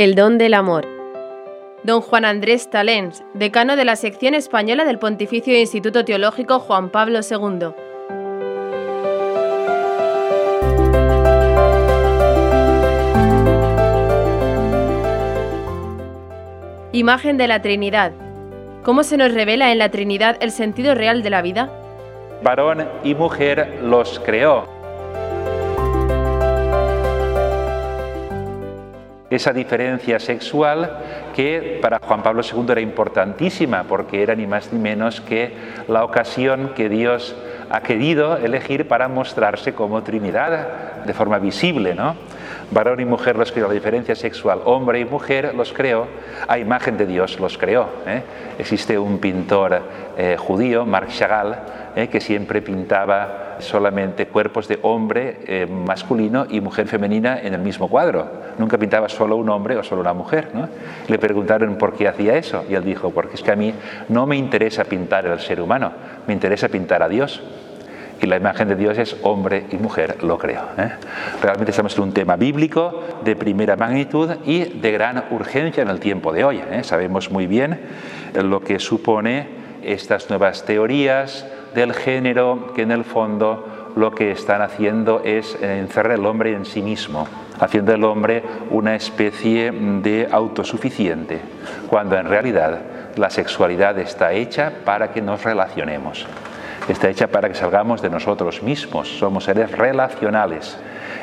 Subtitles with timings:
[0.00, 0.88] El don del amor.
[1.82, 7.20] Don Juan Andrés Talens, decano de la sección española del Pontificio Instituto Teológico Juan Pablo
[7.20, 7.74] II.
[16.92, 18.12] Imagen de la Trinidad.
[18.82, 21.68] ¿Cómo se nos revela en la Trinidad el sentido real de la vida?
[22.42, 24.79] Varón y mujer los creó.
[29.30, 30.98] Esa diferencia sexual
[31.34, 35.54] que para Juan Pablo II era importantísima porque era ni más ni menos que
[35.88, 37.36] la ocasión que Dios
[37.70, 42.16] ha querido elegir para mostrarse como Trinidad de forma visible, ¿no?
[42.70, 46.06] Varón y mujer los creó, la diferencia sexual, hombre y mujer los creó,
[46.46, 47.88] a imagen de Dios los creó.
[48.06, 48.22] ¿eh?
[48.58, 49.82] Existe un pintor
[50.16, 51.56] eh, judío, Marc Chagall,
[51.96, 52.08] ¿eh?
[52.08, 58.26] que siempre pintaba solamente cuerpos de hombre masculino y mujer femenina en el mismo cuadro.
[58.56, 60.48] Nunca pintaba solo un hombre o solo una mujer.
[61.08, 63.74] Le preguntaron por qué hacía eso y él dijo, porque es que a mí
[64.08, 65.92] no me interesa pintar al ser humano,
[66.26, 67.42] me interesa pintar a Dios
[68.20, 70.62] y la imagen de Dios es hombre y mujer, lo creo.
[70.76, 70.90] ¿eh?
[71.42, 76.00] Realmente estamos en un tema bíblico de primera magnitud y de gran urgencia en el
[76.00, 76.62] tiempo de hoy.
[76.70, 76.82] ¿eh?
[76.84, 77.80] Sabemos muy bien
[78.34, 84.60] lo que supone estas nuevas teorías del género que en el fondo lo que están
[84.62, 87.26] haciendo es encerrar al hombre en sí mismo,
[87.58, 91.40] haciendo del hombre una especie de autosuficiente,
[91.88, 92.82] cuando en realidad
[93.16, 96.26] la sexualidad está hecha para que nos relacionemos
[96.92, 100.76] está hecha para que salgamos de nosotros mismos, somos seres relacionales.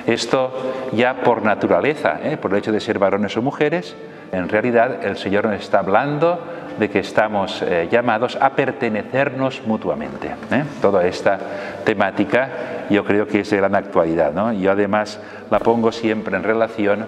[0.05, 0.53] Esto
[0.93, 2.37] ya por naturaleza, ¿eh?
[2.37, 3.95] por el hecho de ser varones o mujeres,
[4.31, 6.39] en realidad el Señor nos está hablando
[6.79, 10.27] de que estamos eh, llamados a pertenecernos mutuamente.
[10.51, 10.63] ¿eh?
[10.81, 11.39] Toda esta
[11.83, 12.49] temática
[12.89, 14.33] yo creo que es de gran actualidad.
[14.53, 17.05] Yo además la pongo siempre en relación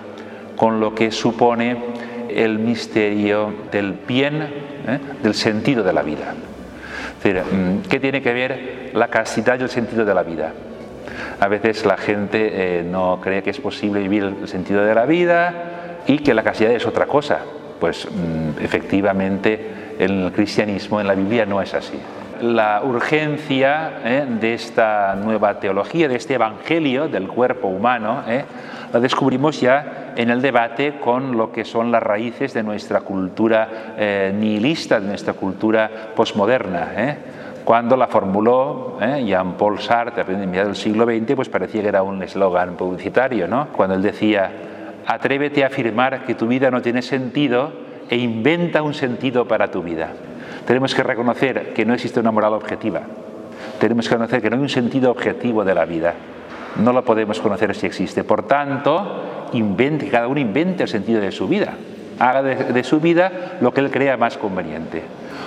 [0.55, 1.77] con lo que supone
[2.29, 4.49] el misterio del bien,
[5.23, 6.33] del sentido de la vida.
[7.23, 10.53] Mm, ¿qué tiene que ver la castidad y el sentido de la vida?
[11.39, 15.05] A veces la gente eh, no cree que es posible vivir el sentido de la
[15.05, 17.39] vida y que la castidad es otra cosa.
[17.79, 21.99] Pues mm, efectivamente en el cristianismo, en la Biblia, no es así.
[22.41, 28.45] La urgencia eh, de esta nueva teología, de este evangelio del cuerpo humano, eh,
[28.91, 33.93] la descubrimos ya en el debate con lo que son las raíces de nuestra cultura
[33.97, 36.89] eh, nihilista, de nuestra cultura posmoderna.
[36.95, 37.17] ¿eh?
[37.63, 39.23] Cuando la formuló ¿eh?
[39.25, 43.67] Jean-Paul Sartre a mediados del siglo XX, pues parecía que era un eslogan publicitario, ¿no?
[43.67, 44.49] Cuando él decía,
[45.05, 47.71] atrévete a afirmar que tu vida no tiene sentido
[48.09, 50.09] e inventa un sentido para tu vida.
[50.65, 53.01] Tenemos que reconocer que no existe una moral objetiva.
[53.79, 56.15] Tenemos que reconocer que no hay un sentido objetivo de la vida
[56.77, 58.23] no lo podemos conocer si existe.
[58.23, 61.73] Por tanto, invente, cada uno invente el sentido de su vida.
[62.19, 65.03] Haga de, su vida lo que él crea más conveniente.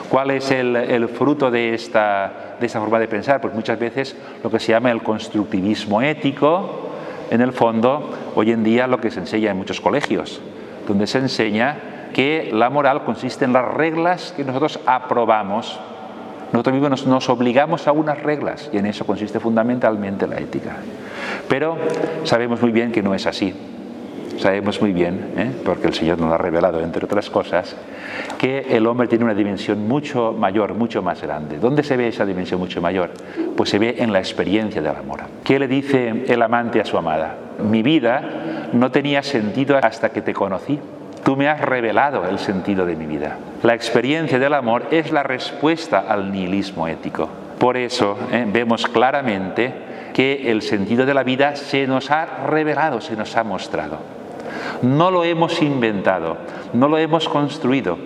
[0.09, 3.41] ¿Cuál es el, fruto de esta, de esta forma de pensar?
[3.41, 6.89] Pues muchas veces lo que se llama el constructivismo ético,
[7.31, 10.41] en el fondo, hoy en día lo que se enseña en muchos colegios,
[10.87, 15.79] donde se enseña que la moral consiste en las reglas que nosotros aprobamos
[16.53, 20.77] nosotros mismos nos, obligamos a unas reglas y en eso consiste fundamentalmente la ética.
[21.53, 21.77] Pero
[22.25, 23.53] sabemos muy bien que no es así.
[24.39, 25.51] Sabemos muy bien, ¿eh?
[25.67, 27.77] porque el Señor nos ha revelado, entre otras cosas,
[28.39, 31.59] que el hombre tiene una dimensión mucho mayor, mucho más grande.
[31.59, 33.11] ¿Dónde se ve esa dimensión mucho mayor?
[33.55, 35.21] Pues se ve en la experiencia del amor.
[35.45, 37.37] ¿Qué le dice el amante a su amada?
[37.63, 40.81] Mi vida no tenía sentido hasta que te conocí.
[41.23, 43.37] Tú me has revelado el sentido de mi vida.
[43.63, 47.29] La experiencia del amor es la respuesta al nihilismo ético.
[47.59, 53.01] Por eso eh, vemos claramente que el sentido de la vida se nos ha revelado,
[53.01, 53.99] se nos ha mostrado.
[54.83, 56.37] No lo hemos inventado,
[56.73, 57.99] no lo hemos construido,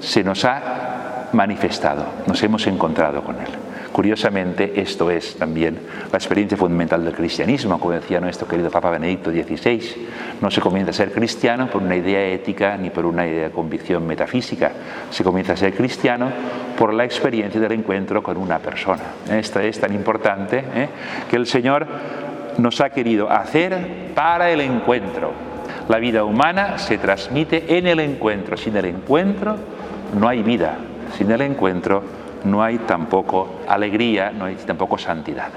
[0.00, 3.65] se nos ha manifestado, nos hemos encontrado con él.
[3.96, 5.78] Curiosamente, esto es también
[6.12, 9.80] la experiencia fundamental del cristianismo, como decía nuestro querido Papa Benedicto XVI.
[10.42, 13.50] No se comienza a ser cristiano por una idea ética ni por una idea de
[13.50, 14.70] convicción metafísica.
[15.08, 16.30] Se comienza a ser cristiano
[16.78, 19.02] por la experiencia del encuentro con una persona.
[19.30, 20.88] Esto es tan importante ¿eh?
[21.30, 21.86] que el Señor
[22.58, 25.32] nos ha querido hacer para el encuentro.
[25.88, 28.58] La vida humana se transmite en el encuentro.
[28.58, 29.56] Sin el encuentro
[30.20, 30.76] no hay vida.
[31.16, 35.50] Sin el encuentro no hay tampoco alegría, no hay tampoco santidad.